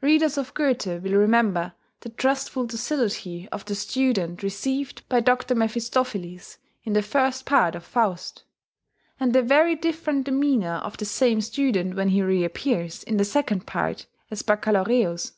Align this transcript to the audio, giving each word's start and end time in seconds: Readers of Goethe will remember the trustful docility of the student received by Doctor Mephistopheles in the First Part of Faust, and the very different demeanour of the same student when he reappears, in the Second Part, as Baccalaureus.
Readers 0.00 0.38
of 0.38 0.54
Goethe 0.54 0.86
will 0.86 1.12
remember 1.12 1.74
the 2.00 2.08
trustful 2.08 2.64
docility 2.64 3.46
of 3.52 3.66
the 3.66 3.74
student 3.74 4.42
received 4.42 5.06
by 5.10 5.20
Doctor 5.20 5.54
Mephistopheles 5.54 6.56
in 6.84 6.94
the 6.94 7.02
First 7.02 7.44
Part 7.44 7.74
of 7.74 7.84
Faust, 7.84 8.44
and 9.20 9.34
the 9.34 9.42
very 9.42 9.76
different 9.76 10.24
demeanour 10.24 10.76
of 10.76 10.96
the 10.96 11.04
same 11.04 11.42
student 11.42 11.96
when 11.96 12.08
he 12.08 12.22
reappears, 12.22 13.02
in 13.02 13.18
the 13.18 13.26
Second 13.26 13.66
Part, 13.66 14.06
as 14.30 14.40
Baccalaureus. 14.40 15.32